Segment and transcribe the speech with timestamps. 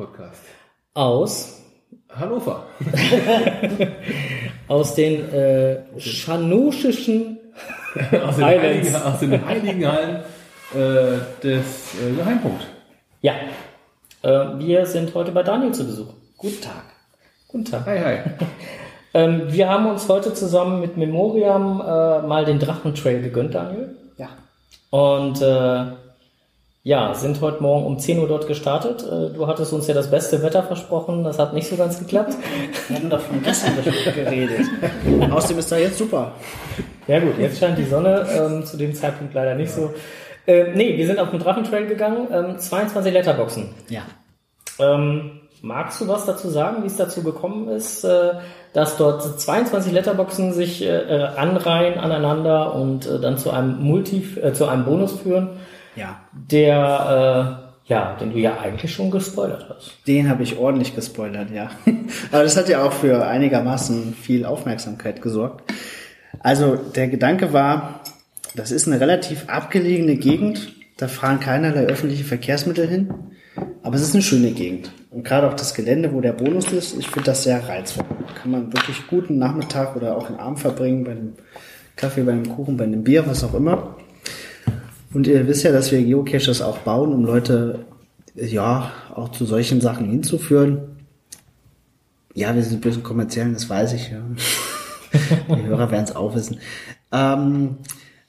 [0.00, 0.40] Podcast.
[0.94, 1.62] Aus
[2.08, 2.64] Hannover.
[4.68, 7.38] aus den äh, schanoschischen
[8.24, 8.94] aus, den Highlands.
[8.94, 10.16] heiligen, aus den heiligen Hallen
[10.72, 12.66] äh, des äh, Geheimpunkt.
[13.20, 13.34] Ja,
[14.22, 14.28] äh,
[14.58, 16.14] wir sind heute bei Daniel zu Besuch.
[16.38, 16.84] Guten Tag.
[17.48, 17.84] Guten Tag.
[17.86, 18.18] Hi, hi.
[19.12, 23.96] Ähm, wir haben uns heute zusammen mit Memoriam äh, mal den Drachentrail gegönnt, Daniel.
[24.18, 24.28] Ja.
[24.90, 25.96] Und äh,
[26.82, 29.02] ja, sind heute Morgen um 10 Uhr dort gestartet.
[29.02, 32.34] Äh, du hattest uns ja das beste Wetter versprochen, das hat nicht so ganz geklappt.
[32.88, 33.74] Wir haben doch von gestern
[34.14, 34.66] geredet.
[35.30, 36.32] Außerdem ist da jetzt super.
[37.06, 39.92] Ja gut, jetzt scheint die Sonne, ähm, zu dem Zeitpunkt leider nicht so.
[40.46, 43.74] Äh, nee, wir sind auf den Drachentrail gegangen, ähm, 22 Letterboxen.
[43.88, 44.02] Ja.
[44.78, 48.34] Ähm, magst du was dazu sagen, wie es dazu gekommen ist, äh,
[48.72, 54.26] dass dort 22 Letterboxen sich äh, äh, anreihen aneinander und äh, dann zu einem Multi,
[54.40, 55.50] äh, zu einem Bonus führen,
[55.96, 56.20] Ja.
[56.32, 59.98] der, äh, ja, den du ja eigentlich schon gespoilert hast.
[60.06, 61.70] Den habe ich ordentlich gespoilert, ja.
[62.32, 65.72] Aber das hat ja auch für einigermaßen viel Aufmerksamkeit gesorgt.
[66.38, 68.00] Also der Gedanke war,
[68.54, 70.72] das ist eine relativ abgelegene Gegend.
[70.96, 73.12] Da fahren keinerlei öffentliche Verkehrsmittel hin.
[73.82, 74.92] Aber es ist eine schöne Gegend.
[75.10, 78.04] Und gerade auch das Gelände, wo der Bonus ist, ich finde das sehr reizvoll.
[78.26, 81.32] Da kann man wirklich guten Nachmittag oder auch den Abend verbringen, bei einem
[81.96, 83.96] Kaffee, bei einem Kuchen, bei einem Bier, was auch immer.
[85.12, 87.84] Und ihr wisst ja, dass wir Geocaches auch bauen, um Leute
[88.34, 90.82] ja auch zu solchen Sachen hinzuführen.
[92.34, 94.10] Ja, wir sind ein bisschen kommerziell, das weiß ich.
[94.10, 94.22] Ja.
[95.56, 96.58] Die Hörer werden es auch wissen.
[97.12, 97.76] Ähm,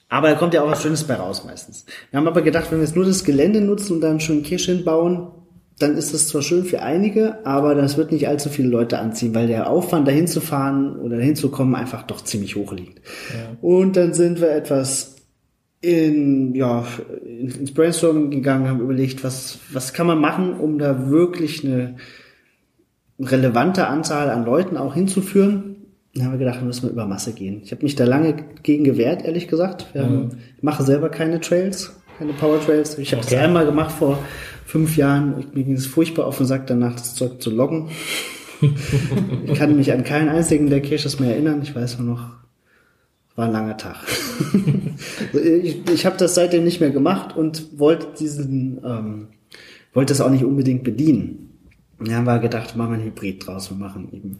[0.09, 1.85] aber da kommt ja auch was Schönes bei raus meistens.
[2.09, 4.73] Wir haben aber gedacht, wenn wir jetzt nur das Gelände nutzen und dann schon Cache
[4.73, 5.27] hinbauen,
[5.77, 9.33] dann ist das zwar schön für einige, aber das wird nicht allzu viele Leute anziehen,
[9.33, 13.01] weil der Aufwand dahin zu fahren oder dahin zu kommen einfach doch ziemlich hoch liegt.
[13.61, 15.15] Und dann sind wir etwas
[15.81, 16.85] in, ja,
[17.25, 21.95] ins Brainstorming gegangen, haben überlegt, was, was kann man machen, um da wirklich eine
[23.19, 25.75] relevante Anzahl an Leuten auch hinzuführen.
[26.13, 27.61] Dann haben wir gedacht, dann müssen wir über Masse gehen.
[27.63, 29.87] Ich habe mich da lange gegen gewehrt, ehrlich gesagt.
[29.93, 32.97] Wir haben, ich mache selber keine Trails, keine Power Trails.
[32.97, 33.35] Ich habe Okay.
[33.35, 34.19] das einmal gemacht vor
[34.65, 35.45] fünf Jahren.
[35.53, 37.89] Mir ging es furchtbar auf den Sack, danach das Zeug zu loggen.
[39.45, 41.61] ich kann mich an keinen einzigen der Caches mehr erinnern.
[41.63, 42.40] Ich weiß nur noch,
[43.41, 43.97] war ein langer Tag.
[45.33, 49.27] ich ich habe das seitdem nicht mehr gemacht und wollte diesen, ähm,
[49.93, 51.57] wollte das auch nicht unbedingt bedienen.
[51.99, 53.71] Wir haben wir gedacht, machen wir ein Hybrid draus.
[53.71, 54.39] Wir machen eben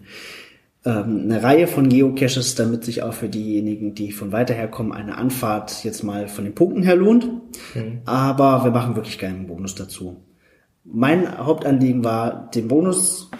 [0.85, 4.91] ähm, eine Reihe von Geocaches, damit sich auch für diejenigen, die von weiter her kommen,
[4.91, 7.27] eine Anfahrt jetzt mal von den Punkten her lohnt.
[8.05, 10.23] Aber wir machen wirklich keinen Bonus dazu.
[10.83, 13.31] Mein Hauptanliegen war, den Bonus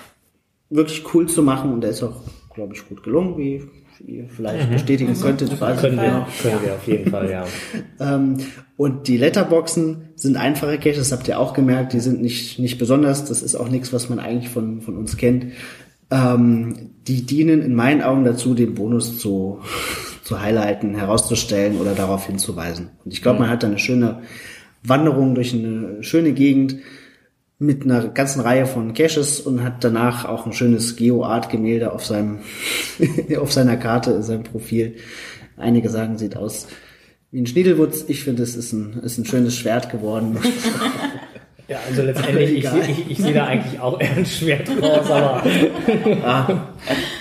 [0.72, 2.24] wirklich cool zu machen und der ist auch,
[2.54, 3.64] glaube ich, gut gelungen, wie
[4.08, 5.54] ihr vielleicht bestätigen könntet.
[5.54, 7.46] Ich Können wir, können wir auf jeden Fall, ja.
[8.00, 8.38] Ähm,
[8.78, 12.80] und die Letterboxen sind einfache Caches, das habt ihr auch gemerkt, die sind nicht, nicht
[12.80, 15.48] besonders, das ist auch nichts, was man eigentlich von, von uns kennt.
[16.10, 19.60] Ähm, die dienen in meinen Augen dazu, den Bonus zu,
[20.24, 22.90] zu highlighten, herauszustellen oder darauf hinzuweisen.
[23.06, 24.22] Und ich glaube, man hat da eine schöne
[24.84, 26.78] Wanderung durch eine schöne Gegend
[27.62, 32.40] mit einer ganzen Reihe von Caches und hat danach auch ein schönes Geo-Art-Gemälde auf seinem,
[33.40, 34.96] auf seiner Karte, in seinem Profil.
[35.58, 36.68] Einige sagen, sieht aus
[37.30, 38.06] wie ein Schniedelwutz.
[38.08, 40.38] Ich finde, es ist ein, ist ein schönes Schwert geworden.
[41.68, 45.42] Ja, also letztendlich, ich, ich, ich sehe da eigentlich auch eher ein Schwert raus, aber
[46.22, 46.68] ah,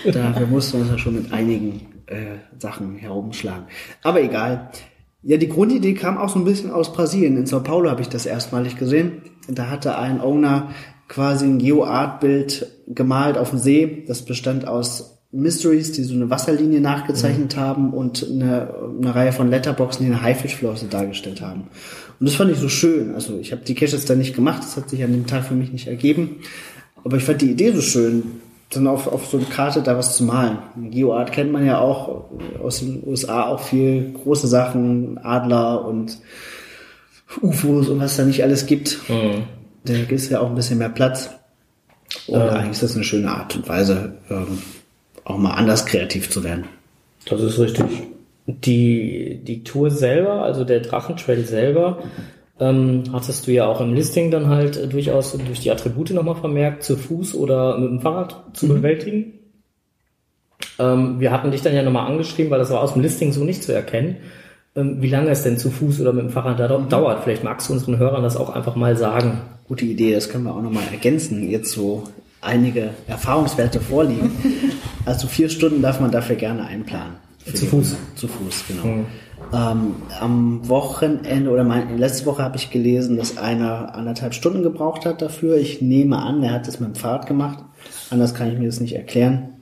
[0.05, 3.67] da, wir mussten uns ja schon mit einigen äh, Sachen herumschlagen.
[4.03, 4.73] Aber egal.
[5.23, 7.37] Ja, die Grundidee kam auch so ein bisschen aus Brasilien.
[7.37, 9.23] In Sao Paulo habe ich das erstmalig gesehen.
[9.49, 10.71] Da hatte ein Owner
[11.09, 14.05] quasi ein Geo-Art-Bild gemalt auf dem See.
[14.07, 19.51] Das bestand aus Mysteries, die so eine Wasserlinie nachgezeichnet haben und eine, eine Reihe von
[19.51, 21.69] Letterboxen, die eine Haifischflosse dargestellt haben.
[22.19, 23.15] Und das fand ich so schön.
[23.15, 25.55] Also ich habe die Caches da nicht gemacht, das hat sich an dem Tag für
[25.55, 26.37] mich nicht ergeben.
[27.05, 28.40] Aber ich fand die Idee so schön,
[28.71, 30.59] dann auf, auf so eine Karte da was zu malen.
[30.91, 32.25] GeoArt kennt man ja auch
[32.63, 36.19] aus den USA auch viel große Sachen, Adler und
[37.43, 38.99] UFOs und was da nicht alles gibt.
[39.85, 41.31] Da ist ja auch ein bisschen mehr Platz.
[42.27, 44.59] Und eigentlich ist das eine schöne Art und Weise, ähm,
[45.25, 46.65] auch mal anders kreativ zu werden.
[47.29, 47.87] das ist richtig.
[48.47, 52.03] Die, die Tour selber, also der Drachentrail selber,
[52.61, 56.37] ähm, hattest du ja auch im Listing dann halt äh, durchaus durch die Attribute nochmal
[56.37, 59.33] vermerkt, zu Fuß oder mit dem Fahrrad zu bewältigen.
[60.79, 63.45] Ähm, wir hatten dich dann ja nochmal angeschrieben, weil das war aus dem Listing so
[63.45, 64.19] nicht zu erkennen,
[64.77, 67.25] ähm, wie lange es denn zu Fuß oder mit dem Fahrrad da dauert.
[67.25, 69.41] Vielleicht magst du unseren Hörern das auch einfach mal sagen.
[69.67, 72.05] Gute Idee, das können wir auch nochmal ergänzen, jetzt so
[72.41, 74.31] einige Erfahrungswerte vorliegen.
[75.07, 77.15] Also vier Stunden darf man dafür gerne einplanen.
[77.55, 77.97] Zu Fuß.
[78.17, 79.07] Zu Fuß, genau.
[79.53, 85.05] Ähm, am Wochenende oder mein, letzte Woche habe ich gelesen, dass einer anderthalb Stunden gebraucht
[85.07, 85.57] hat dafür.
[85.57, 87.59] Ich nehme an, er hat es mit dem Fahrrad gemacht.
[88.11, 89.60] Anders kann ich mir das nicht erklären.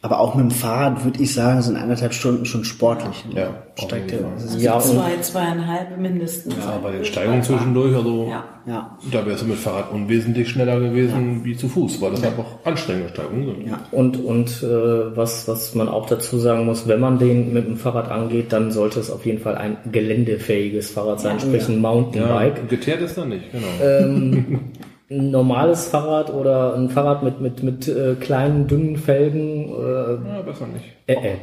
[0.00, 3.24] Aber auch mit dem Fahrrad würde ich sagen, sind anderthalb Stunden schon sportlich.
[3.34, 6.54] Ja, auf steigt das ist- Ja, Zwei, zweieinhalb mindestens.
[6.54, 8.44] Ja, bei den Steigungen zwischendurch, also Ja.
[8.64, 8.96] Ja.
[9.10, 13.08] da wärst du mit Fahrrad unwesentlich schneller gewesen wie zu Fuß, weil das einfach anstrengende
[13.08, 13.66] Steigungen sind.
[13.66, 13.80] Ja.
[13.90, 17.76] Und, und äh, was, was man auch dazu sagen muss, wenn man den mit dem
[17.76, 21.80] Fahrrad angeht, dann sollte es auf jeden Fall ein geländefähiges Fahrrad sein, sprich ein Ja,
[21.80, 22.68] Mountainbike.
[22.68, 23.66] geteert ist dann nicht, genau.
[23.82, 24.60] Ähm,
[25.10, 29.68] ein normales Fahrrad oder ein Fahrrad mit, mit, mit äh, kleinen, dünnen Felgen.
[29.70, 30.84] Äh, ja, besser nicht.
[31.06, 31.36] äh, äh.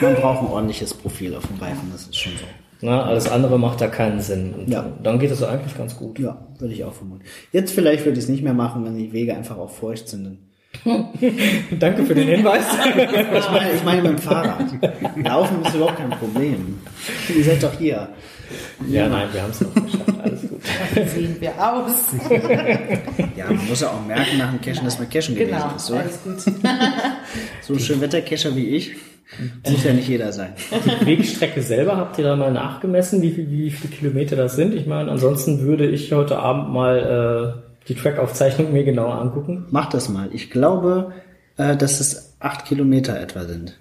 [0.00, 2.44] Man braucht ein ordentliches Profil auf dem Reifen, das ist schon so.
[2.80, 4.54] Na, alles andere macht da keinen Sinn.
[4.54, 4.86] Und Ja.
[5.02, 6.18] Dann geht es eigentlich ganz gut.
[6.18, 7.22] Ja, würde ich auch vermuten.
[7.52, 10.38] Jetzt vielleicht würde ich es nicht mehr machen, wenn die Wege einfach auch feucht sind.
[11.78, 12.64] Danke für den Hinweis.
[12.84, 14.64] Ich meine, ich meine mit dem Fahrrad.
[15.16, 16.78] Laufen ist überhaupt kein Problem.
[17.34, 18.08] Ihr seid doch hier.
[18.88, 20.14] ja, nein, wir haben es noch geschafft.
[20.22, 20.60] Alles gut.
[21.14, 22.12] Sehen wir aus?
[23.36, 25.90] Ja, man muss ja auch merken nach dem Cashen, dass man Cashen gewesen genau, ist,
[25.90, 26.00] oder?
[26.00, 26.54] alles gut.
[27.62, 28.94] So ein schön Wettercacher wie ich,
[29.68, 30.52] muss ja nicht jeder sein.
[31.00, 34.74] Die Wegstrecke selber habt ihr da mal nachgemessen, wie, viel, wie viele Kilometer das sind?
[34.74, 39.66] Ich meine, ansonsten würde ich heute Abend mal äh, die Trackaufzeichnung mir genauer angucken.
[39.70, 40.28] Mach das mal.
[40.32, 41.12] Ich glaube,
[41.56, 43.78] äh, dass es acht Kilometer etwa sind.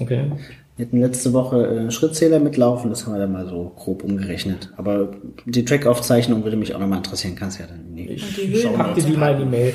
[0.00, 0.30] Okay.
[0.76, 4.02] Wir hatten letzte Woche äh, einen Schrittzähler mitlaufen, das haben wir dann mal so grob
[4.04, 4.70] umgerechnet.
[4.76, 5.10] Aber
[5.44, 8.72] die Trackaufzeichnung würde mich auch nochmal interessieren, kannst ja dann in die Ich die Höhen-
[8.74, 9.74] pack dir die mal in die Mail.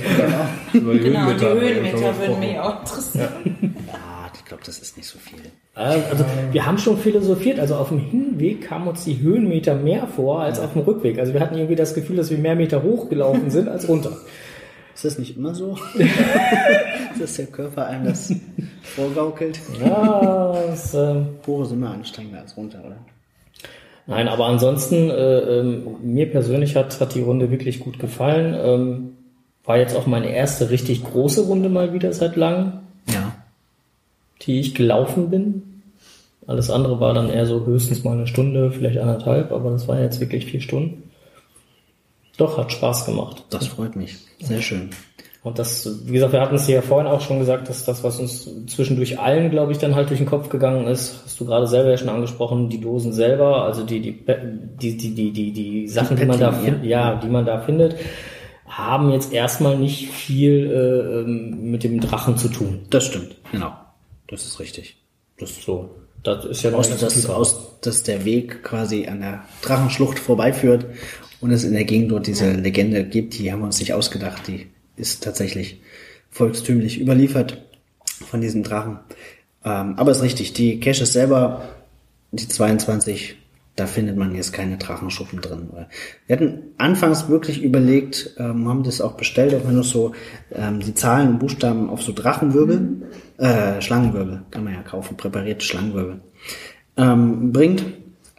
[0.74, 3.30] Die Genau, die Höhenmeter würden mich auch interessieren.
[3.88, 5.40] Ja, ich glaube, das ist nicht so viel.
[5.78, 7.60] Also wir haben schon philosophiert.
[7.60, 11.20] Also auf dem Hinweg kamen uns die Höhenmeter mehr vor als auf dem Rückweg.
[11.20, 14.12] Also wir hatten irgendwie das Gefühl, dass wir mehr Meter hochgelaufen sind als runter.
[14.96, 15.78] Ist das nicht immer so?
[17.20, 18.34] dass der Körper einem das
[18.82, 19.60] vorgaukelt?
[19.80, 22.98] Ja, das, ähm, Hoch ist immer anstrengender als runter, oder?
[24.08, 28.56] Nein, aber ansonsten, äh, ähm, mir persönlich hat, hat die Runde wirklich gut gefallen.
[28.60, 29.10] Ähm,
[29.66, 32.80] war jetzt auch meine erste richtig große Runde mal wieder seit langem.
[34.48, 35.84] Die ich gelaufen bin.
[36.48, 40.00] Alles andere war dann eher so höchstens mal eine Stunde, vielleicht anderthalb, aber das war
[40.00, 41.04] jetzt wirklich vier Stunden.
[42.38, 43.44] Doch, hat Spaß gemacht.
[43.50, 44.16] Das freut mich.
[44.40, 44.90] Sehr schön.
[45.44, 48.04] Und das, wie gesagt, wir hatten es hier ja vorhin auch schon gesagt, dass das,
[48.04, 51.46] was uns zwischendurch allen, glaube ich, dann halt durch den Kopf gegangen ist, hast du
[51.46, 54.26] gerade selber ja schon angesprochen, die Dosen selber, also die, die,
[54.82, 57.96] die, die, die, die, die Sachen, die man da findet, ja, die man da findet,
[58.68, 62.82] haben jetzt erstmal nicht viel äh, ähm, mit dem Drachen zu tun.
[62.90, 63.36] Das stimmt.
[63.52, 63.72] Genau.
[64.28, 64.98] Das ist richtig.
[65.38, 65.96] Das ist so.
[66.24, 70.86] Das ist ja so dass, aus, dass der Weg quasi an der Drachenschlucht vorbeiführt
[71.40, 74.48] und es in der Gegend dort diese Legende gibt, die haben wir uns nicht ausgedacht,
[74.48, 75.80] die ist tatsächlich
[76.32, 77.62] volkstümlich überliefert
[78.06, 79.00] von diesem Drachen.
[79.64, 81.70] Ähm, aber ist richtig, die Caches selber,
[82.32, 83.36] die 22,
[83.78, 85.70] da findet man jetzt keine Drachenschuppen drin.
[86.26, 90.14] Wir hatten anfangs wirklich überlegt, ähm, haben das auch bestellt, ob man noch so
[90.52, 93.04] ähm, die Zahlen und Buchstaben auf so Drachenwirbel,
[93.38, 96.22] äh, Schlangenwirbel, kann man ja kaufen, präparierte Schlangenwirbel,
[96.98, 97.86] ähm, bringt.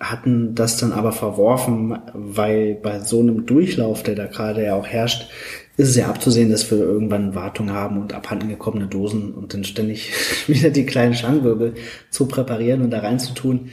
[0.01, 4.87] Hatten das dann aber verworfen, weil bei so einem Durchlauf, der da gerade ja auch
[4.87, 5.29] herrscht,
[5.77, 9.62] ist es ja abzusehen, dass wir irgendwann Wartung haben und abhanden gekommene Dosen und dann
[9.62, 10.12] ständig
[10.49, 11.75] wieder die kleinen Schlangenwirbel
[12.11, 13.71] zu präparieren und da reinzutun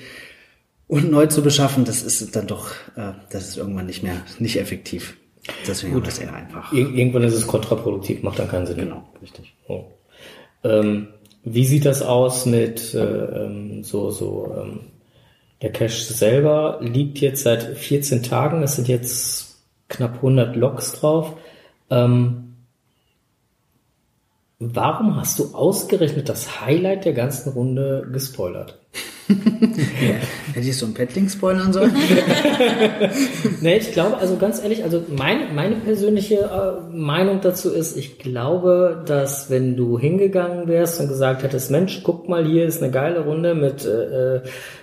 [0.87, 4.59] und neu zu beschaffen, das ist dann doch, äh, das ist irgendwann nicht mehr, nicht
[4.59, 5.17] effektiv.
[5.67, 6.07] Deswegen Gut.
[6.07, 6.71] ist eher einfach.
[6.71, 8.77] Ir irgendwann ist es kontraproduktiv, macht dann keinen Sinn.
[8.77, 9.53] Genau, richtig.
[9.67, 9.85] Oh.
[10.63, 11.09] Ähm,
[11.43, 14.79] wie sieht das aus mit äh, ähm, so, so, ähm,
[15.61, 21.33] der Cache selber liegt jetzt seit 14 Tagen, es sind jetzt knapp 100 Logs drauf.
[21.89, 22.55] Ähm,
[24.59, 28.79] warum hast du ausgerechnet das Highlight der ganzen Runde gespoilert?
[29.27, 31.95] Hätte ich so ein Paddling spoilern sollen?
[33.61, 38.19] nee, ich glaube, also ganz ehrlich, also meine, meine persönliche äh, Meinung dazu ist, ich
[38.19, 42.91] glaube, dass wenn du hingegangen wärst und gesagt hättest, Mensch, guck mal, hier ist eine
[42.91, 44.37] geile Runde mit äh,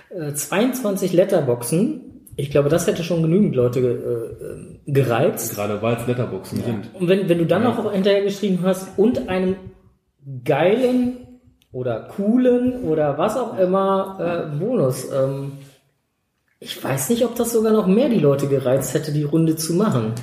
[0.09, 2.01] äh, 22 Letterboxen,
[2.35, 5.55] ich glaube, das hätte schon genügend Leute äh, gereizt.
[5.55, 6.65] Gerade weil es Letterboxen ja.
[6.65, 6.89] sind.
[6.93, 7.69] Und wenn, wenn du dann ja.
[7.69, 9.55] noch hinterher geschrieben hast und einem
[10.43, 11.22] geilen
[11.73, 15.11] oder coolen oder was auch immer äh, Bonus.
[15.11, 15.53] Ähm,
[16.59, 19.73] ich weiß nicht, ob das sogar noch mehr die Leute gereizt hätte, die Runde zu
[19.73, 20.13] machen.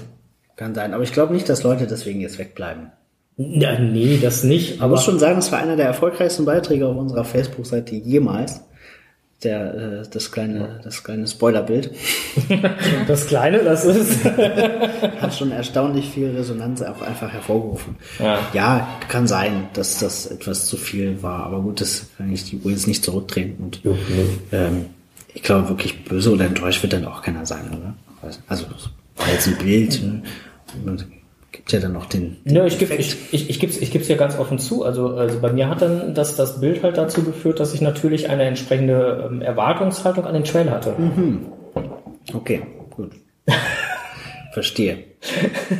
[0.56, 2.92] Kann sein, aber ich glaube nicht, dass Leute deswegen jetzt wegbleiben.
[3.36, 4.74] Ja, nee, das nicht.
[4.74, 8.62] Ich muss schon sagen, das war einer der erfolgreichsten Beiträge auf unserer Facebook-Seite jemals.
[9.42, 11.92] Der, äh, das kleine, das kleine Spoilerbild.
[13.08, 14.22] das kleine, das ist.
[15.20, 17.96] hat schon erstaunlich viel Resonanz auch einfach hervorgerufen.
[18.18, 18.38] Ja.
[18.52, 22.58] ja, kann sein, dass das etwas zu viel war, aber gut, das kann ich die
[22.58, 23.56] Uhr jetzt nicht zurückdrehen.
[23.58, 23.80] Und,
[24.52, 24.86] ähm,
[25.32, 27.94] ich glaube wirklich böse oder enttäuscht wird dann auch keiner sein, oder?
[28.48, 28.66] Also,
[29.16, 30.22] war jetzt ein Bild, ne?
[30.84, 31.06] Und
[31.52, 34.08] gibt ja dann noch den, den Ja, ich gebe ich, ich, ich gib's, ich gib's
[34.08, 34.84] ja ganz offen zu.
[34.84, 38.28] Also, also bei mir hat dann das, das Bild halt dazu geführt, dass ich natürlich
[38.28, 40.94] eine entsprechende ähm, Erwartungshaltung an den Trail hatte.
[42.32, 43.12] Okay, gut.
[44.52, 45.09] Verstehe.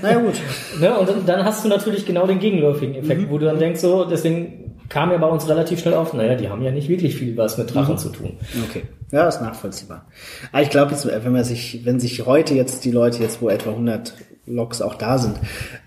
[0.03, 0.35] Na ja, gut.
[0.81, 0.99] Ne?
[0.99, 3.31] Und dann, hast du natürlich genau den gegenläufigen Effekt, Mhm.
[3.31, 6.49] wo du dann denkst, so, deswegen kam ja bei uns relativ schnell auf, naja, die
[6.49, 7.73] haben ja nicht wirklich viel was mit Mhm.
[7.75, 8.33] Drachen zu tun.
[8.69, 8.83] Okay.
[9.13, 10.07] Ja, ist nachvollziehbar.
[10.53, 13.49] Aber ich glaube jetzt, wenn man sich, wenn sich heute jetzt die Leute jetzt, wo
[13.49, 14.15] etwa 100
[14.47, 15.37] Loks auch da sind,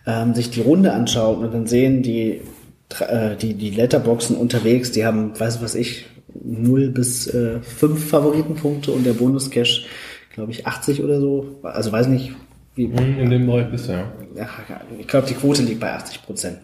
[0.07, 2.41] ähm, sich die Runde anschauen und dann sehen die,
[3.07, 6.05] äh, die, die Letterboxen unterwegs, die haben, weiß was ich,
[6.43, 9.85] 0 bis äh, 5 Favoritenpunkte und der Bonus-Cash,
[10.33, 11.59] glaube ich, 80 oder so.
[11.63, 12.31] Also weiß nicht,
[12.75, 14.11] wie, In dem Bereich bist du, ja.
[14.35, 14.47] ja,
[14.99, 16.57] ich glaube, die Quote liegt bei 80 Prozent.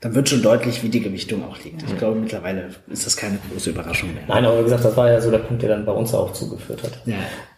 [0.00, 1.82] Dann wird schon deutlich, wie die Gewichtung auch liegt.
[1.82, 4.22] Ich glaube, mittlerweile ist das keine große Überraschung mehr.
[4.28, 6.32] Nein, aber wie gesagt, das war ja so der Punkt, der dann bei uns auch
[6.32, 7.00] zugeführt hat.
[7.06, 7.14] Ja.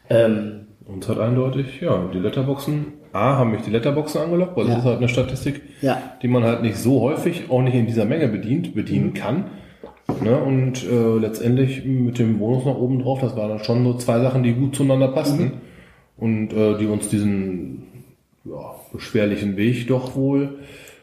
[0.09, 4.71] Ähm, Uns hat eindeutig, ja, die Letterboxen, A, haben mich die Letterboxen angelockt, weil Ja.
[4.71, 6.00] das ist halt eine Statistik, Ja.
[6.23, 9.45] die man halt nicht so häufig, auch nicht in dieser Menge bedient, bedienen kann.
[10.23, 10.35] Ne?
[10.38, 14.21] Und äh, letztendlich mit dem Bonus noch oben drauf, das waren dann schon so zwei
[14.21, 15.53] Sachen, die gut zueinander passten
[16.17, 17.83] und äh, die uns diesen
[18.50, 20.59] ja, beschwerlichen Weg doch wohl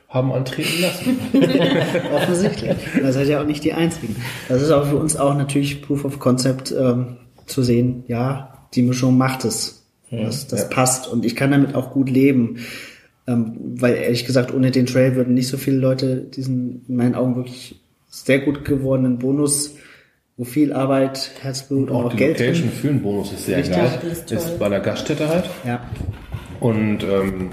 [0.10, 1.20] haben antreten lassen.
[2.14, 2.76] Offensichtlich.
[3.02, 4.16] Da seid ihr auch nicht die Einzigen.
[4.48, 8.82] Das ist auch für uns auch natürlich Proof of Concept ähm, zu sehen, ja, die
[8.82, 9.84] Mischung macht es.
[10.12, 12.60] Das, das passt und ich kann damit auch gut leben.
[13.28, 17.16] Ähm, weil ehrlich gesagt, ohne den Trail würden nicht so viele Leute diesen, in meinen
[17.16, 19.76] Augen wirklich sehr gut gewordenen Bonus,
[20.38, 22.78] wo viel Arbeit, Herzblut und Auch auch die Geld Location drin.
[22.80, 23.76] für einen Bonus ist sehr Richtig.
[23.76, 24.00] geil.
[24.12, 24.32] Ist.
[24.32, 25.50] Ist bei der Gaststätte halt.
[25.66, 25.84] Ja.
[26.60, 27.52] Und ähm,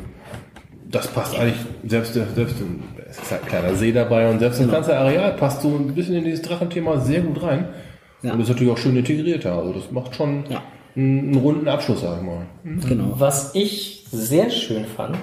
[0.90, 2.56] das passt eigentlich, selbst, selbst
[3.09, 5.94] es ist halt ein kleiner See dabei und selbst das ganze Areal passt so ein
[5.94, 7.68] bisschen in dieses Drachenthema sehr gut rein.
[8.23, 8.32] Ja.
[8.35, 9.59] Und ist natürlich auch schön integriert da.
[9.59, 10.62] Also das macht schon Ja.
[10.94, 12.47] einen, einen runden Abschluss, sag ich mal.
[12.88, 13.14] Genau.
[13.18, 15.18] Was ich sehr schön fand,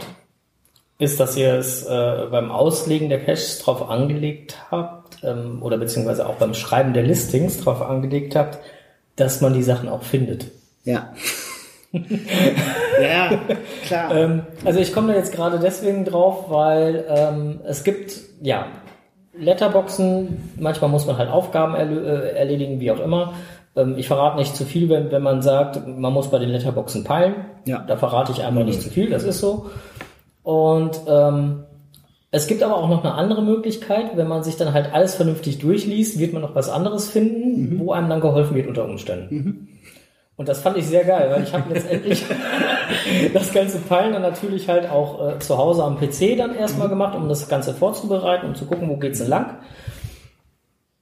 [0.98, 6.27] ist, dass ihr es äh, beim Auslegen der Caches drauf angelegt habt, ähm, oder beziehungsweise
[6.27, 8.59] auch beim Schreiben der Listings drauf angelegt habt,
[9.15, 10.48] dass man die Sachen auch findet.
[10.83, 11.13] Ja.
[13.01, 13.39] ja,
[13.86, 14.15] klar.
[14.15, 18.67] Ähm, also ich komme da jetzt gerade deswegen drauf, weil ähm, es gibt, ja,
[19.38, 23.34] Letterboxen, manchmal muss man halt Aufgaben erlö- äh, erledigen, wie auch immer.
[23.75, 27.03] Ähm, ich verrate nicht zu viel, wenn, wenn man sagt, man muss bei den Letterboxen
[27.03, 27.36] peilen.
[27.65, 27.84] Ja.
[27.88, 29.69] Da verrate ich einmal nicht zu viel, das ist so.
[30.43, 31.63] Und ähm,
[32.31, 35.58] es gibt aber auch noch eine andere Möglichkeit, wenn man sich dann halt alles vernünftig
[35.60, 39.68] durchliest, wird man noch was anderes finden, wo einem dann geholfen wird unter Umständen.
[40.39, 42.24] Und das fand ich sehr geil, weil ich habe letztendlich
[43.34, 47.13] das ganze Peilen dann natürlich halt auch äh, zu Hause am PC dann erstmal gemacht,
[47.13, 49.58] um das Ganze vorzubereiten, um zu gucken, wo geht's denn lang.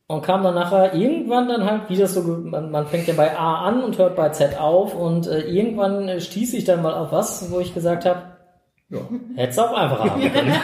[0.08, 3.38] Und kam dann nachher irgendwann dann halt, wie das so, man, man fängt ja bei
[3.38, 6.96] A an und hört bei Z auf und äh, irgendwann äh, stieß ich dann mal
[6.96, 8.24] auf was, wo ich gesagt habe,
[8.90, 9.02] Ja.
[9.36, 10.54] hätt's auch einfach haben können.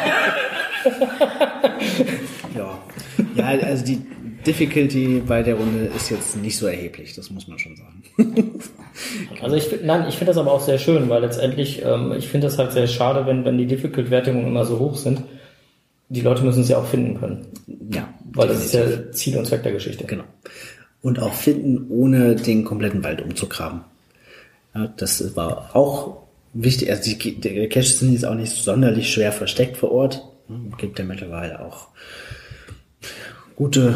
[2.55, 2.77] Ja.
[3.35, 4.05] ja, also die
[4.45, 8.03] Difficulty bei der Runde ist jetzt nicht so erheblich, das muss man schon sagen.
[9.41, 12.27] Also ich find- nein, ich finde das aber auch sehr schön, weil letztendlich, ähm, ich
[12.27, 15.23] finde das halt sehr schade, wenn, wenn die Difficult-Wertungen immer so hoch sind.
[16.09, 17.47] Die Leute müssen sie auch finden können.
[17.91, 20.05] Ja, Weil das ist ja Ziel und Zweck der Geschichte.
[20.05, 20.23] genau.
[21.01, 23.81] Und auch finden, ohne den kompletten Wald umzugraben.
[24.75, 26.17] Ja, das war auch
[26.53, 26.91] wichtig.
[26.91, 30.23] Also die, die Caches sind jetzt auch nicht sonderlich schwer versteckt vor Ort.
[30.71, 31.87] Es gibt ja mittlerweile auch
[33.55, 33.95] gute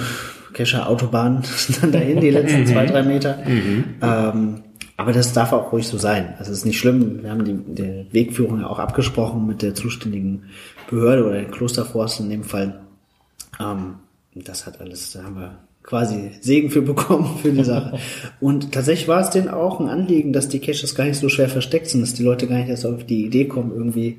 [0.58, 1.44] Cacher-Autobahnen
[1.82, 3.40] dann dahin, die letzten zwei, drei Meter.
[3.46, 4.64] Ähm,
[4.98, 6.34] aber das darf auch ruhig so sein.
[6.40, 7.22] Also es ist nicht schlimm.
[7.22, 10.46] Wir haben die, die Wegführung ja auch abgesprochen mit der zuständigen
[10.90, 12.82] Behörde oder der Klosterforst in dem Fall.
[13.60, 13.96] Ähm,
[14.34, 18.00] das hat alles, da haben wir quasi Segen für bekommen für die Sache.
[18.42, 21.48] Und tatsächlich war es denen auch ein Anliegen, dass die Caches gar nicht so schwer
[21.48, 24.18] versteckt sind, dass die Leute gar nicht erst auf die Idee kommen, irgendwie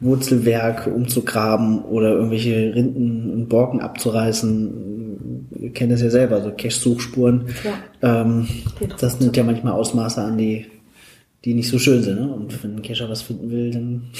[0.00, 5.48] Wurzelwerk umzugraben oder irgendwelche Rinden und Borken abzureißen.
[5.58, 7.46] Ihr kennt das ja selber, so Cache-Suchspuren.
[8.02, 8.48] Ähm,
[9.00, 10.66] das nimmt ja manchmal Ausmaße an, die,
[11.44, 12.20] die nicht so schön sind.
[12.20, 12.32] Ne?
[12.32, 14.10] Und wenn ein Cacher was finden will, dann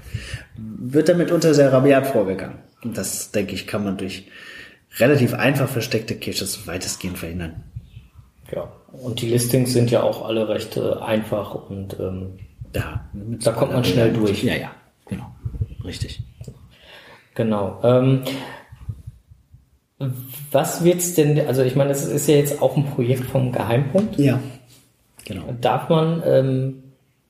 [0.56, 2.58] wird damit unter sehr rabiat vorgegangen.
[2.82, 4.26] Und das, denke ich, kann man durch
[4.98, 7.64] relativ einfach versteckte Caches weitestgehend verhindern.
[8.54, 8.70] Ja.
[8.92, 12.38] Und die Listings sind ja auch alle recht äh, einfach und ähm,
[12.72, 14.42] Da, Da kommt man schnell durch.
[14.44, 14.70] Ja, ja.
[15.86, 16.20] Richtig.
[17.34, 17.80] Genau.
[17.82, 18.22] Ähm,
[20.52, 24.18] was wird's denn, also ich meine, das ist ja jetzt auch ein Projekt vom Geheimpunkt.
[24.18, 24.40] Ja,
[25.24, 25.54] genau.
[25.60, 26.82] Darf man ähm,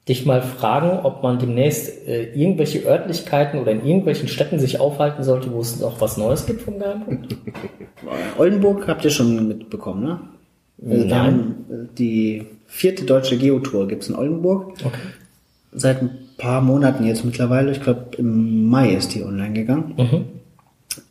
[0.09, 5.23] dich mal fragen, ob man demnächst äh, irgendwelche Örtlichkeiten oder in irgendwelchen Städten sich aufhalten
[5.23, 7.37] sollte, wo es noch was Neues gibt vom Geheimpunkt?
[8.39, 10.21] Oldenburg habt ihr schon mitbekommen, ne?
[10.85, 11.55] Also Nein.
[11.71, 14.75] äh, Die vierte deutsche Geotour gibt's in Oldenburg.
[14.85, 14.99] Okay.
[15.73, 17.71] Seit ein paar Monaten jetzt mittlerweile.
[17.73, 19.95] Ich glaube, im Mai ist die online gegangen.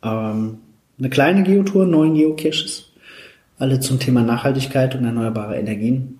[0.02, 0.58] Ähm,
[0.98, 2.90] eine kleine Geotour, neun Geocaches.
[3.58, 6.18] Alle zum Thema Nachhaltigkeit und erneuerbare Energien.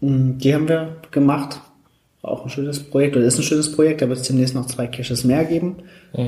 [0.00, 1.60] Mm, Die haben wir gemacht.
[2.22, 4.66] War auch ein schönes Projekt, oder ist ein schönes Projekt, da wird es demnächst noch
[4.66, 5.76] zwei Caches mehr geben.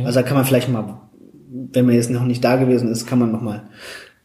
[0.05, 1.01] Also da kann man vielleicht mal,
[1.73, 3.69] wenn man jetzt noch nicht da gewesen ist, kann man noch mal ein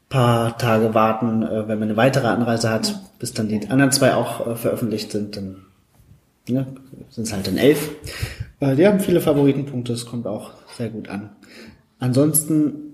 [0.10, 4.13] paar Tage warten, äh, wenn man eine weitere Anreise hat, bis dann die anderen zwei
[4.13, 5.64] auch äh, veröffentlicht sind, dann
[6.50, 6.68] ne,
[7.10, 7.92] sind es halt dann elf.
[8.60, 11.36] Äh, die haben viele Favoritenpunkte, das kommt auch sehr gut an.
[12.00, 12.86] Ansonsten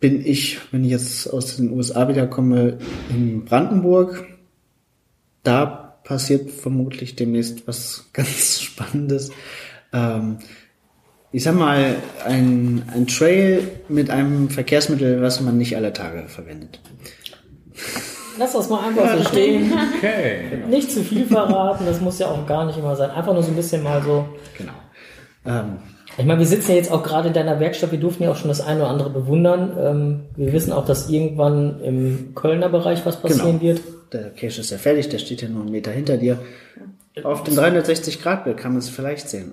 [0.00, 2.78] bin ich, wenn ich jetzt aus den USA wiederkomme,
[3.08, 4.26] in Brandenburg.
[5.42, 9.30] Da passiert vermutlich demnächst was ganz Spannendes.
[9.92, 10.38] Ähm,
[11.32, 16.80] ich sag mal, ein, ein Trail mit einem Verkehrsmittel, was man nicht alle Tage verwendet.
[18.38, 19.72] Lass das mal einfach so stehen.
[19.96, 20.62] Okay.
[20.68, 23.10] Nicht zu viel verraten, das muss ja auch gar nicht immer sein.
[23.10, 24.26] Einfach nur so ein bisschen mal so.
[24.58, 24.72] Genau.
[25.46, 25.76] Ähm,
[26.16, 28.36] Ich meine, wir sitzen ja jetzt auch gerade in deiner Werkstatt, wir durften ja auch
[28.36, 29.72] schon das eine oder andere bewundern.
[29.80, 33.74] Ähm, wir wissen auch, dass irgendwann im Kölner Bereich was passieren Genau.
[33.74, 33.80] wird.
[34.12, 36.38] der Cache ist ja fertig, der steht ja nur einen Meter hinter dir.
[37.22, 39.52] Auf dem 360-Grad-Bild kann man es vielleicht sehen.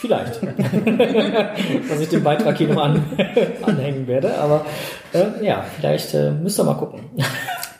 [0.00, 0.40] Vielleicht.
[1.88, 3.02] Dass ich den Beitrag hier noch an,
[3.62, 4.36] anhängen werde.
[4.38, 4.66] Aber
[5.14, 7.00] äh, ja, vielleicht äh, müsst ihr mal gucken.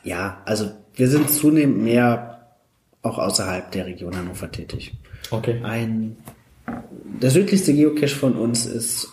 [0.05, 2.49] Ja, also wir sind zunehmend mehr
[3.03, 4.93] auch außerhalb der Region Hannover tätig.
[5.31, 5.61] Okay.
[5.63, 6.17] Ein,
[7.21, 9.09] der südlichste Geocache von uns ist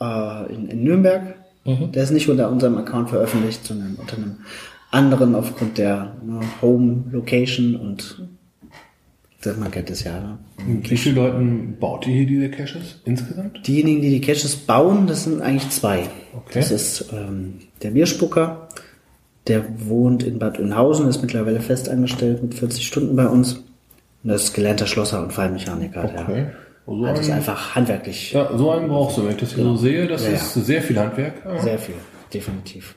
[0.00, 1.34] äh, in, in Nürnberg.
[1.64, 4.38] Der ist nicht unter unserem Account veröffentlicht, sondern unter einem
[4.90, 8.20] anderen aufgrund der ne, Home Location und
[9.42, 10.20] das, man kennt es ja.
[10.20, 10.38] Ne?
[10.82, 13.66] Wie viele Leuten baut ihr hier diese Caches insgesamt?
[13.66, 16.08] Diejenigen, die die Caches bauen, das sind eigentlich zwei.
[16.32, 16.52] Okay.
[16.54, 18.68] Das ist ähm, der Meerspucker,
[19.48, 23.54] der wohnt in Bad Oeynhausen, ist mittlerweile fest angestellt mit 40 Stunden bei uns.
[23.54, 26.04] Und das ist gelernter Schlosser und Fallmechaniker.
[26.04, 26.14] Okay.
[26.16, 26.52] Der
[26.86, 29.76] So es einen, einfach handwerklich ja, so einen brauchst du, wenn ich das hier so
[29.76, 30.06] sehe.
[30.06, 31.34] Das Ja, ist sehr viel Handwerk.
[31.44, 31.60] Ja.
[31.60, 31.94] sehr viel,
[32.32, 32.94] definitiv.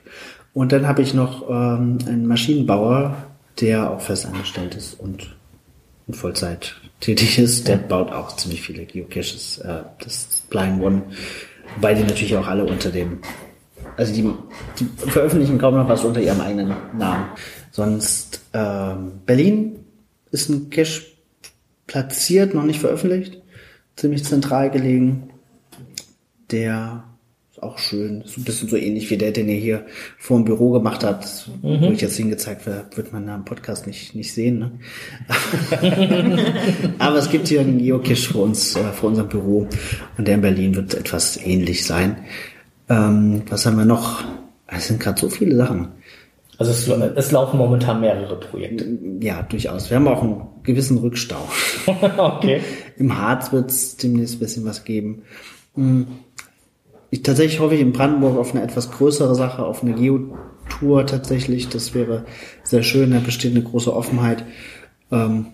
[0.52, 3.16] Und dann habe ich noch ähm, einen Maschinenbauer,
[3.60, 5.36] der auch fest angestellt ist und
[6.08, 7.68] in Vollzeit tätig ist.
[7.68, 9.58] Der baut auch ziemlich viele Geocaches.
[9.58, 11.02] Äh, das ist Blind One.
[11.74, 13.20] Wobei die natürlich auch alle unter dem,
[13.96, 14.30] also die,
[14.78, 17.26] die veröffentlichen kaum noch was unter ihrem eigenen Namen.
[17.70, 19.80] Sonst ähm, Berlin
[20.30, 21.02] ist ein Cache
[21.86, 23.42] platziert, noch nicht veröffentlicht.
[23.96, 25.30] Ziemlich zentral gelegen.
[26.50, 27.04] Der
[27.50, 28.20] ist auch schön.
[28.20, 29.86] Ist ein bisschen so ähnlich wie der, den ihr hier
[30.18, 33.86] vor dem Büro gemacht habt, wo ich jetzt hingezeigt werde, wird man da im Podcast
[33.86, 34.58] nicht, nicht sehen.
[34.58, 34.72] Ne?
[36.98, 39.66] Aber es gibt hier einen Geocache für uns, äh, für unser Büro.
[40.18, 42.18] Und der in Berlin wird etwas ähnlich sein.
[42.88, 44.22] Ähm, was haben wir noch?
[44.66, 45.88] Es sind gerade so viele Sachen.
[46.58, 48.86] Also es, es laufen momentan mehrere Projekte.
[49.20, 49.90] Ja, durchaus.
[49.90, 51.48] Wir haben auch einen gewissen Rückstau.
[52.16, 52.62] okay.
[52.96, 55.22] Im Harz wird es demnächst ein bisschen was geben.
[55.74, 56.06] Hm.
[57.10, 61.68] Ich, tatsächlich hoffe ich in Brandenburg auf eine etwas größere Sache, auf eine Geotour tatsächlich.
[61.68, 62.24] Das wäre
[62.64, 64.44] sehr schön, da besteht eine große Offenheit.
[65.12, 65.46] Ähm,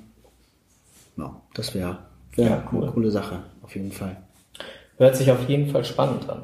[1.16, 1.98] ja, das wäre
[2.36, 2.84] wär Ja, cool.
[2.84, 4.16] eine coole Sache, auf jeden Fall.
[5.02, 6.42] Hört sich auf jeden Fall spannend an.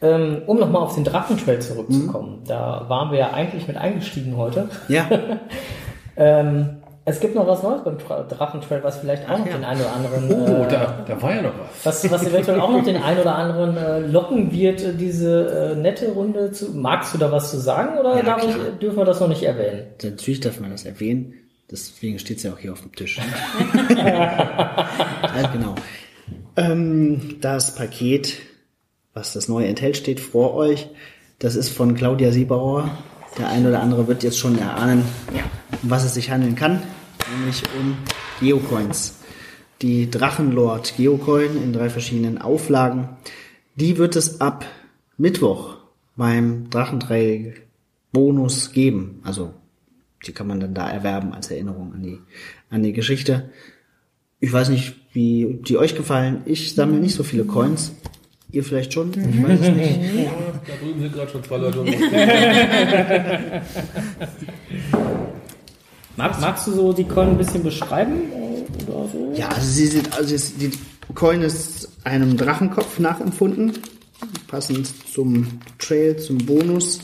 [0.00, 2.44] Ähm, um nochmal auf den Drachentrail zurückzukommen.
[2.46, 4.68] Da waren wir ja eigentlich mit eingestiegen heute.
[4.86, 5.08] Ja,
[6.16, 9.80] Ähm, es gibt noch was Neues beim Tra Drachentrail, was vielleicht auch noch den einen
[9.80, 12.04] oder anderen, Oh, äh, da, da war ja noch was.
[12.04, 15.74] was, was eventuell auch noch den einen oder anderen äh, locken wird, äh, diese äh,
[15.76, 16.70] nette Runde zu.
[16.72, 19.42] Magst du da was zu sagen oder Ja, darf ich, dürfen wir das noch nicht
[19.42, 19.86] erwähnen?
[20.00, 21.34] natürlich darf man das erwähnen.
[21.70, 23.18] Deswegen steht es ja auch hier auf dem Tisch.
[23.96, 25.74] also genau.
[26.56, 28.36] Ähm, das Paket,
[29.14, 30.88] was das neue enthält, steht vor euch.
[31.38, 32.98] Das ist von Claudia Siebauer.
[33.38, 35.04] Der eine oder andere wird jetzt schon erahnen,
[35.82, 36.82] um was es sich handeln kann.
[37.38, 37.96] Nämlich um
[38.40, 39.14] Geocoins.
[39.82, 43.08] Die Drachenlord Geocoin in drei verschiedenen Auflagen.
[43.76, 44.66] Die wird es ab
[45.16, 45.76] Mittwoch
[46.16, 47.54] beim Drachentrail
[48.12, 49.20] Bonus geben.
[49.24, 49.54] Also
[50.26, 52.18] die kann man dann da erwerben als Erinnerung an die,
[52.68, 53.50] an die Geschichte.
[54.38, 56.42] Ich weiß nicht, wie die euch gefallen.
[56.46, 57.92] Ich sammle nicht so viele Coins.
[58.52, 59.10] Ihr vielleicht schon?
[59.10, 60.00] Ich weiß es nicht.
[60.66, 61.84] Da drüben sind gerade schon zwei Leute.
[66.16, 68.22] Mag, magst du so die Coin ein bisschen beschreiben?
[68.88, 69.32] Oder so?
[69.36, 70.72] Ja, also sie sind, also die
[71.14, 73.72] Coin ist einem Drachenkopf nachempfunden.
[74.48, 75.46] Passend zum
[75.78, 76.98] Trail, zum Bonus.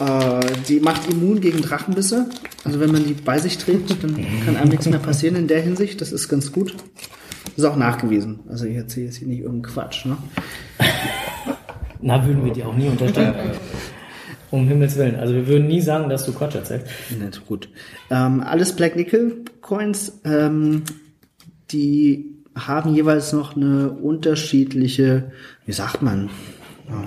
[0.00, 2.28] Äh, die macht immun gegen Drachenbisse.
[2.64, 5.60] Also wenn man die bei sich trägt, dann kann einem nichts mehr passieren in der
[5.60, 6.00] Hinsicht.
[6.00, 6.74] Das ist ganz gut.
[7.56, 8.40] Ist auch nachgewiesen.
[8.48, 10.04] Also ich erzähle jetzt hier nicht irgendeinen Quatsch.
[10.06, 10.16] Ne?
[12.00, 13.34] Na, würden wir dir auch nie unterstellen.
[14.50, 15.16] Um Himmels Willen.
[15.16, 16.86] Also wir würden nie sagen, dass du Quatsch erzählst.
[17.18, 17.68] Nett, gut.
[18.10, 20.84] Ähm, alles Black Nickel Coins, ähm,
[21.70, 25.32] die haben jeweils noch eine unterschiedliche,
[25.66, 26.30] wie sagt man?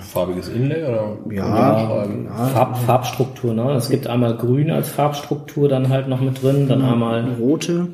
[0.00, 1.18] Farbiges Inlay oder?
[1.30, 2.28] Ja, Schreiben?
[2.28, 3.72] Farb, Farbstruktur, ne?
[3.72, 7.88] Es gibt einmal grün als Farbstruktur dann halt noch mit drin, dann einmal Rote,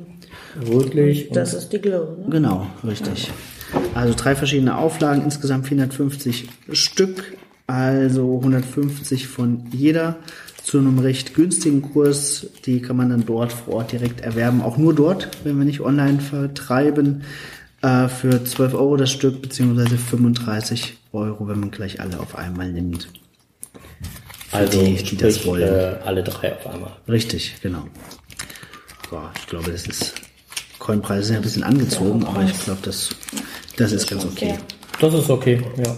[0.71, 1.31] rötlich.
[1.31, 2.27] Das ist die Glow, ne?
[2.31, 3.31] Genau, richtig.
[3.95, 10.17] Also drei verschiedene Auflagen, insgesamt 450 Stück, also 150 von jeder
[10.63, 12.47] zu einem recht günstigen Kurs.
[12.67, 15.81] Die kann man dann dort vor Ort direkt erwerben, auch nur dort, wenn wir nicht
[15.81, 17.23] online vertreiben,
[17.83, 22.71] äh, für 12 Euro das Stück, beziehungsweise 35 Euro, wenn man gleich alle auf einmal
[22.71, 23.09] nimmt.
[24.53, 25.63] also die, die das sprich, wollen.
[25.63, 26.93] äh, alle drei auf einmal.
[27.09, 27.85] Richtig, genau.
[29.11, 30.15] Boah, ich glaube, das ist
[30.79, 33.11] Coinpreise sind ja ein bisschen angezogen, aber ich glaube, das,
[33.77, 34.55] das ist ganz okay.
[35.01, 35.97] Das ist okay, ja.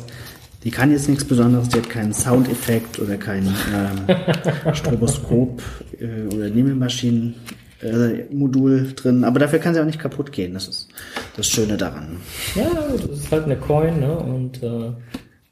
[0.64, 5.62] Die kann jetzt nichts Besonderes, die hat keinen Soundeffekt oder kein ähm, Stroboskop
[5.98, 7.34] äh, oder Nebelmaschinen
[7.82, 10.54] äh, Modul drin, aber dafür kann sie auch nicht kaputt gehen.
[10.54, 10.88] Das ist
[11.36, 12.18] das Schöne daran.
[12.54, 14.16] Ja, das ist halt eine Coin, ne?
[14.16, 14.92] Und äh,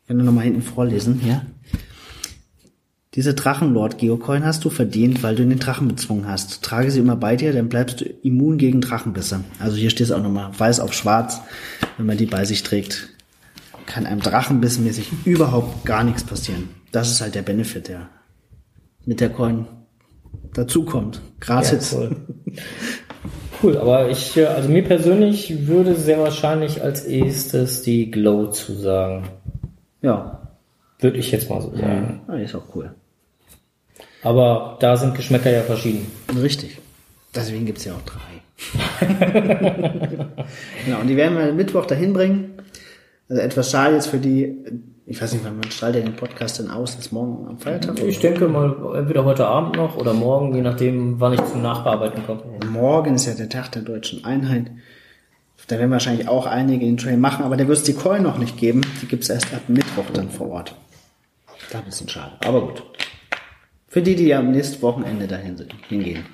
[0.06, 1.42] Wenn du nochmal hinten vorlesen, ja.
[3.14, 6.62] Diese Drachenlord Geocoin hast du verdient, weil du den Drachen bezwungen hast.
[6.62, 9.40] Trage sie immer bei dir, dann bleibst du immun gegen Drachenbisse.
[9.58, 11.40] Also hier steht es auch nochmal weiß auf schwarz.
[11.96, 13.08] Wenn man die bei sich trägt,
[13.86, 16.68] kann einem Drachenbissmäßig überhaupt gar nichts passieren.
[16.92, 18.08] Das ist halt der Benefit, der
[19.04, 19.66] mit der Coin
[20.54, 21.16] dazukommt.
[21.16, 21.94] ja, Gratis.
[21.94, 22.16] cool.
[23.62, 29.28] cool, aber ich, äh, also mir persönlich würde sehr wahrscheinlich als erstes die Glow zusagen.
[30.02, 30.48] Ja,
[31.00, 32.20] Würde ich jetzt mal so sagen.
[32.28, 32.94] ja, ist auch cool.
[34.22, 36.06] Aber da sind Geschmäcker ja verschieden.
[36.40, 36.78] Richtig.
[37.34, 38.18] Deswegen gibt's ja auch drei.
[40.84, 42.54] genau, und die werden wir Mittwoch dahin bringen.
[43.28, 44.56] Also etwas schade jetzt für die,
[45.10, 47.98] ich weiß nicht, wann man strahlt ja den Podcast denn aus, ist morgen am Feiertag?
[48.00, 52.26] Ich denke mal, entweder heute Abend noch oder morgen, je nachdem, wann ich zum Nachbearbeiten
[52.26, 52.42] komme.
[52.70, 54.70] Morgen ist ja der Tag der deutschen Einheit.
[55.66, 58.38] Da werden wahrscheinlich auch einige den Trail machen, aber da wird es die Coin noch
[58.38, 58.82] nicht geben.
[59.02, 60.74] Die gibt's erst ab Mittwoch dann vor Ort.
[61.70, 62.82] Da ein bisschen schade, aber gut.
[63.88, 66.26] Für die, die am nächsten Wochenende dahin sind, hingehen.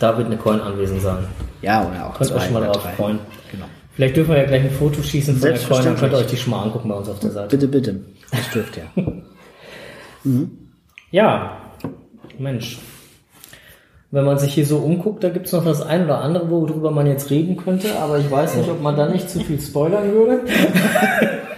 [0.00, 1.26] Da wird eine Coin anwesend sein.
[1.62, 2.92] Ja, oder auch Könnt ihr euch zwei schon mal drei.
[2.92, 3.18] freuen.
[3.50, 3.66] Genau.
[3.96, 6.26] Vielleicht dürfen wir ja gleich ein Foto schießen von der Coin, dann könnt ihr euch
[6.26, 7.56] die schon mal angucken bei uns auf der Seite.
[7.56, 8.00] Bitte, bitte.
[8.30, 9.04] Das dürft ihr.
[11.12, 11.56] Ja,
[12.36, 12.80] Mensch.
[14.10, 17.06] Wenn man sich hier so umguckt, da gibt's noch das ein oder andere, worüber man
[17.06, 20.40] jetzt reden könnte, aber ich weiß nicht, ob man da nicht zu viel spoilern würde.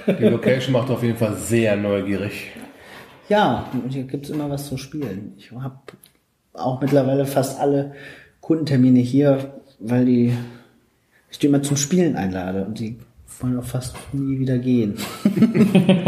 [0.07, 2.51] Die Location macht auf jeden Fall sehr neugierig.
[3.29, 5.33] Ja, und hier gibt's immer was zu spielen.
[5.39, 5.79] Ich habe
[6.53, 7.95] auch mittlerweile fast alle
[8.43, 10.35] Kundentermine hier, weil die
[11.31, 12.99] ich die immer zum Spielen einlade und die
[13.41, 14.97] wollen auch fast nie wieder gehen.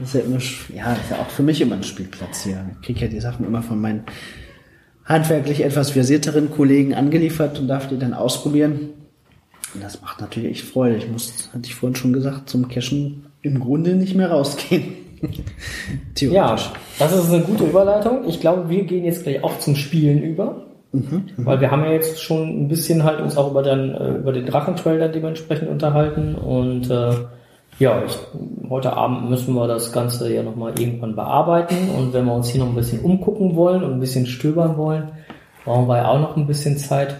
[0.00, 0.38] das ist ja immer,
[0.74, 2.64] ja, ist ja auch für mich immer ein Spielplatz hier.
[2.80, 4.04] Ich kriege ja die Sachen immer von meinen
[5.04, 8.90] handwerklich etwas versierteren Kollegen angeliefert und darf die dann ausprobieren.
[9.74, 10.96] Und das macht natürlich echt Freude.
[10.96, 14.94] Ich muss, hatte ich vorhin schon gesagt, zum Cashen im Grunde nicht mehr rausgehen.
[15.22, 15.28] Ja,
[16.14, 16.70] Theoretisch.
[16.98, 18.26] das ist eine gute Überleitung.
[18.26, 20.69] Ich glaube, wir gehen jetzt gleich auch zum Spielen über.
[20.92, 24.32] Weil wir haben ja jetzt schon ein bisschen halt uns auch über den, äh, über
[24.32, 27.12] den Drachentrail dann dementsprechend unterhalten und äh,
[27.78, 28.18] ja, ich,
[28.68, 32.60] heute Abend müssen wir das Ganze ja nochmal irgendwann bearbeiten und wenn wir uns hier
[32.60, 35.10] noch ein bisschen umgucken wollen und ein bisschen stöbern wollen,
[35.64, 37.16] brauchen wir ja auch noch ein bisschen Zeit.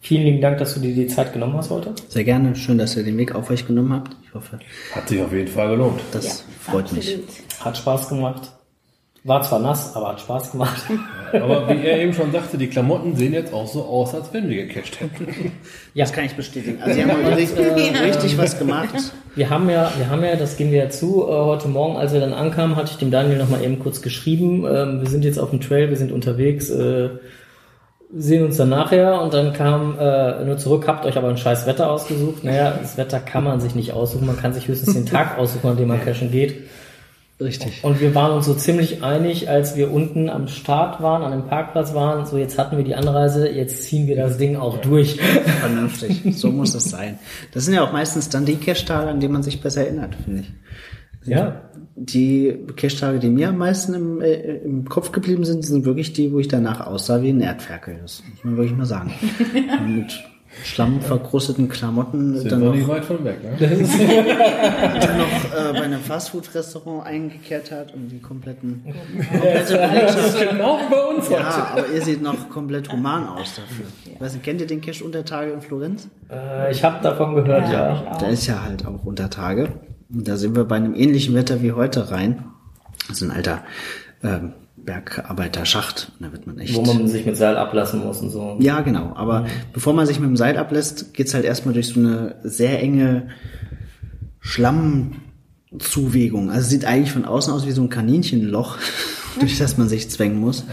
[0.00, 1.94] Vielen lieben Dank, dass du dir die Zeit genommen hast heute.
[2.08, 2.54] Sehr gerne.
[2.54, 4.14] Schön, dass ihr den Weg auf euch genommen habt.
[4.22, 4.58] Ich hoffe,
[4.94, 6.00] Hat sich auf jeden Fall gelohnt.
[6.12, 7.18] das freut mich.
[7.60, 8.52] Hat Spaß gemacht.
[9.26, 10.82] War zwar nass, aber hat Spaß gemacht.
[11.32, 14.50] Aber wie er eben schon sagte, die Klamotten sehen jetzt auch so aus, als wenn
[14.50, 15.52] wir gecached hätten.
[15.94, 16.82] Das kann ich bestätigen.
[16.82, 18.94] Also, sie haben heute richtig, richtig was gemacht.
[19.34, 22.12] Wir haben ja, wir haben ja, das gehen wir ja zu, äh, heute Morgen, als
[22.12, 25.38] wir dann ankamen, hatte ich dem Daniel nochmal eben kurz geschrieben, ähm, wir sind jetzt
[25.38, 27.10] auf dem Trail, wir sind unterwegs, äh,
[28.12, 31.66] sehen uns dann nachher und dann kam äh, nur zurück, habt euch aber ein scheiß
[31.66, 32.44] Wetter ausgesucht.
[32.44, 35.70] Naja, das Wetter kann man sich nicht aussuchen, man kann sich höchstens den Tag aussuchen,
[35.70, 36.64] an dem man cashen geht.
[37.44, 37.84] Richtig.
[37.84, 41.46] Und wir waren uns so ziemlich einig, als wir unten am Start waren, an dem
[41.46, 45.20] Parkplatz waren, so jetzt hatten wir die Anreise, jetzt ziehen wir das Ding auch durch.
[45.60, 46.22] Vernünftig.
[46.38, 47.18] So muss es sein.
[47.52, 50.40] Das sind ja auch meistens dann die Cash-Tage, an die man sich besser erinnert, finde
[50.40, 50.52] ich.
[51.26, 51.62] Ja,
[51.96, 56.32] Die Cash-Tage, die mir am meisten im, äh, im Kopf geblieben sind, sind wirklich die,
[56.32, 57.98] wo ich danach aussah wie ein Erdferkel.
[58.02, 59.12] Das muss man wirklich mal sagen.
[59.86, 60.12] Mit
[60.62, 63.56] schlammverkrusteten Klamotten Sind dann wir noch, nicht weit von weg, ne?
[63.58, 68.84] dann noch äh, bei einem Fastfood-Restaurant eingekehrt hat und die kompletten
[69.30, 73.86] komplette Belegschaft genau bei uns Ja, aber ihr seht noch komplett human aus dafür.
[74.06, 76.08] Ich weiß nicht, kennt ihr den Cash Untertage in Florenz?
[76.30, 78.16] Äh, ich habe davon gehört, ja.
[78.18, 79.68] Da ist ja halt auch Untertage.
[80.12, 82.44] Und da sind wir bei einem ähnlichen Wetter wie heute rein.
[83.08, 83.62] Das ist ein alter
[84.22, 84.52] ähm,
[84.84, 86.12] Bergarbeiterschacht.
[86.20, 86.74] Da wird man echt.
[86.74, 88.56] Wo man sich mit Seil ablassen muss und so.
[88.60, 89.12] Ja, genau.
[89.16, 92.80] Aber bevor man sich mit dem Seil ablässt, geht's halt erstmal durch so eine sehr
[92.82, 93.28] enge
[94.40, 96.50] Schlammzuwegung.
[96.50, 98.78] Also sieht eigentlich von außen aus wie so ein Kaninchenloch,
[99.40, 100.64] durch das man sich zwängen muss.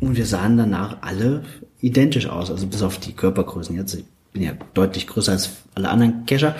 [0.00, 1.42] Und wir sahen danach alle
[1.80, 3.76] identisch aus, also bis auf die Körpergrößen.
[3.76, 6.56] Jetzt ich bin ja deutlich größer als alle anderen Kescher.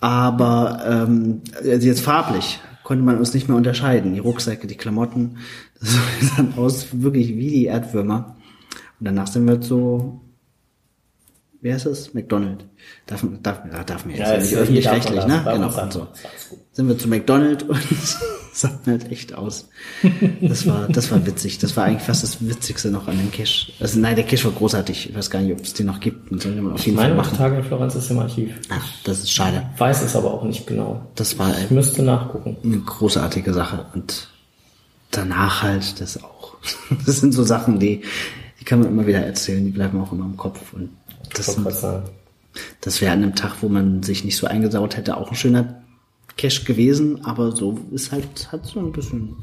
[0.00, 4.14] Aber ähm, also jetzt farblich konnte man uns nicht mehr unterscheiden.
[4.14, 5.38] Die Rucksäcke, die Klamotten,
[5.80, 8.36] das sahen aus wirklich wie die Erdwürmer.
[9.00, 10.20] Und danach sind wir so,
[11.60, 12.14] wie heißt das?
[12.14, 12.66] McDonald.
[13.06, 15.52] Darf, darf, darf mir jetzt ja, ist nicht ja hier öffentlich-rechtlich, darf ne?
[15.52, 15.68] Genau.
[15.70, 16.08] darf so.
[16.12, 16.76] Ist.
[16.76, 17.78] Sind wir zu McDonald und
[18.54, 19.68] sahen halt echt aus.
[20.40, 21.58] Das war, das war witzig.
[21.58, 23.72] Das war eigentlich fast das Witzigste noch an dem Cash.
[23.80, 25.10] Also nein, der Cash war großartig.
[25.10, 26.30] Ich weiß gar nicht, ob es den noch gibt.
[26.30, 27.36] Den sollte man auf jeden Fall Meine machen.
[27.36, 28.54] Tage in Florenz ist im Archiv.
[28.70, 29.62] Ach, das ist schade.
[29.78, 31.04] Weiß es aber auch nicht genau.
[31.16, 32.56] Das war Ich müsste nachgucken.
[32.62, 33.86] eine großartige Sache.
[33.94, 34.28] Und
[35.10, 36.54] danach halt das auch.
[37.06, 38.02] Das sind so Sachen, die,
[38.60, 40.72] die kann man immer wieder erzählen, die bleiben auch immer im Kopf.
[40.72, 40.90] Und
[41.34, 42.04] das, Ich sagen.
[42.80, 45.82] das wäre an einem Tag, wo man sich nicht so eingesaut hätte, auch ein schöner
[46.36, 49.36] Cash gewesen, aber so ist halt, hat so ein bisschen,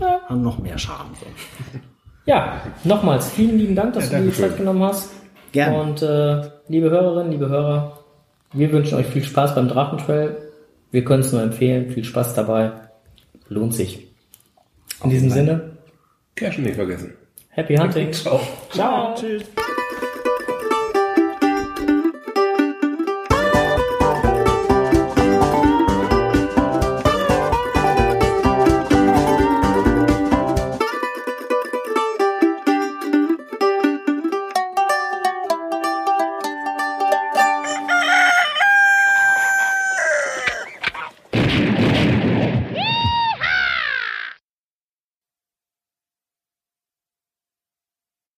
[0.00, 1.10] hat noch mehr Charme.
[1.18, 1.26] So.
[2.26, 5.10] Ja, nochmals vielen lieben Dank, dass du dir die Zeit genommen hast.
[5.52, 5.80] Gerne.
[5.80, 7.98] Und äh, liebe Hörerinnen, liebe Hörer,
[8.52, 10.36] wir wünschen euch viel Spaß beim Drachentrail.
[10.90, 11.90] Wir können es nur empfehlen.
[11.90, 12.72] Viel Spaß dabei.
[13.48, 14.08] Lohnt sich.
[15.02, 15.76] In diesem Sinne,
[16.36, 17.14] Cashen nicht vergessen.
[17.48, 18.12] happy hunting.
[18.12, 18.40] Ciao.
[18.70, 19.14] Ciao.
[19.14, 19.44] Tschüss.